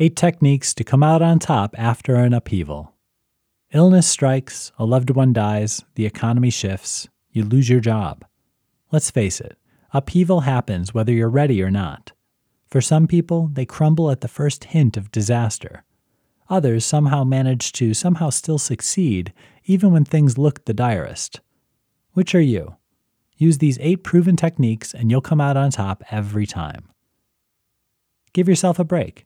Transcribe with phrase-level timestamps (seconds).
[0.00, 2.96] Eight techniques to come out on top after an upheaval.
[3.72, 8.24] Illness strikes, a loved one dies, the economy shifts, you lose your job.
[8.90, 9.56] Let's face it,
[9.92, 12.10] upheaval happens whether you're ready or not.
[12.66, 15.84] For some people, they crumble at the first hint of disaster.
[16.50, 19.32] Others somehow manage to somehow still succeed
[19.64, 21.40] even when things look the direst.
[22.14, 22.74] Which are you?
[23.36, 26.88] Use these eight proven techniques and you'll come out on top every time.
[28.32, 29.24] Give yourself a break.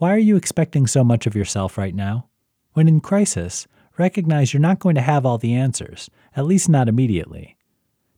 [0.00, 2.30] Why are you expecting so much of yourself right now?
[2.72, 3.66] When in crisis,
[3.98, 7.58] recognize you're not going to have all the answers, at least not immediately.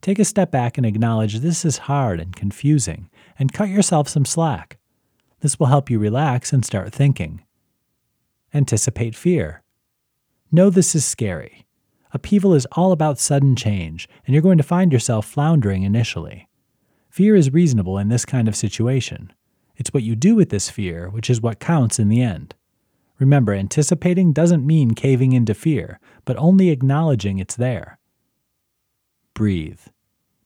[0.00, 4.24] Take a step back and acknowledge this is hard and confusing, and cut yourself some
[4.24, 4.78] slack.
[5.40, 7.42] This will help you relax and start thinking.
[8.54, 9.64] Anticipate fear.
[10.52, 11.66] Know this is scary.
[12.12, 16.48] Upheaval is all about sudden change, and you're going to find yourself floundering initially.
[17.10, 19.32] Fear is reasonable in this kind of situation.
[19.82, 22.54] It's what you do with this fear which is what counts in the end.
[23.18, 27.98] Remember, anticipating doesn't mean caving into fear, but only acknowledging it's there.
[29.34, 29.80] Breathe.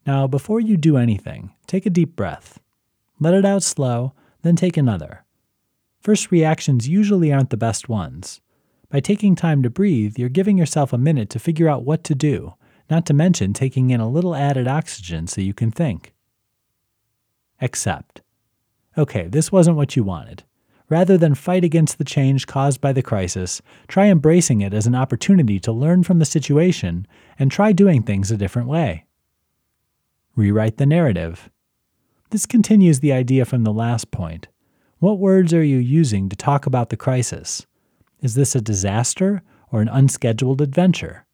[0.06, 2.60] Now, before you do anything, take a deep breath.
[3.20, 5.26] Let it out slow, then take another.
[6.00, 8.40] First reactions usually aren't the best ones.
[8.88, 12.14] By taking time to breathe, you're giving yourself a minute to figure out what to
[12.14, 12.54] do,
[12.88, 16.14] not to mention taking in a little added oxygen so you can think.
[17.60, 18.22] Accept.
[18.98, 20.44] Okay, this wasn't what you wanted.
[20.88, 24.94] Rather than fight against the change caused by the crisis, try embracing it as an
[24.94, 27.06] opportunity to learn from the situation
[27.38, 29.04] and try doing things a different way.
[30.36, 31.50] Rewrite the narrative.
[32.30, 34.48] This continues the idea from the last point.
[34.98, 37.66] What words are you using to talk about the crisis?
[38.20, 41.26] Is this a disaster or an unscheduled adventure?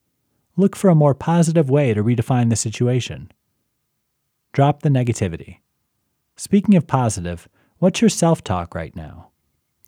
[0.56, 3.30] Look for a more positive way to redefine the situation.
[4.52, 5.58] Drop the negativity.
[6.44, 7.48] Speaking of positive,
[7.78, 9.28] what's your self talk right now?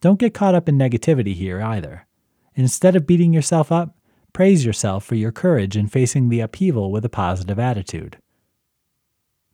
[0.00, 2.06] Don't get caught up in negativity here either.
[2.54, 3.96] Instead of beating yourself up,
[4.32, 8.18] praise yourself for your courage in facing the upheaval with a positive attitude.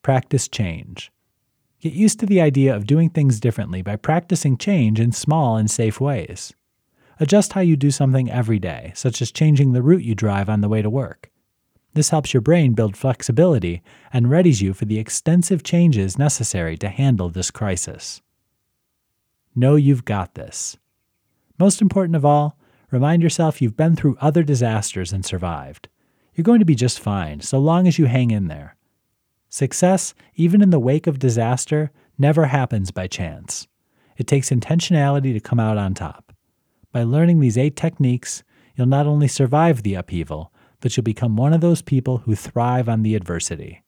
[0.03, 1.11] Practice change.
[1.81, 5.71] Get used to the idea of doing things differently by practicing change in small and
[5.71, 6.53] safe ways.
[7.19, 10.61] Adjust how you do something every day, such as changing the route you drive on
[10.61, 11.31] the way to work.
[11.95, 16.89] This helps your brain build flexibility and readies you for the extensive changes necessary to
[16.89, 18.23] handle this crisis.
[19.55, 20.79] Know you've got this.
[21.59, 22.57] Most important of all,
[22.91, 25.89] remind yourself you've been through other disasters and survived.
[26.35, 28.77] You're going to be just fine so long as you hang in there.
[29.49, 33.67] Success, even in the wake of disaster, never happens by chance.
[34.17, 36.33] It takes intentionality to come out on top.
[36.93, 38.45] By learning these eight techniques,
[38.77, 42.89] you'll not only survive the upheaval, but you'll become one of those people who thrive
[42.89, 43.83] on the adversity.